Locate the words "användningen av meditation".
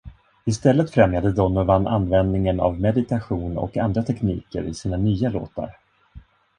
1.87-3.57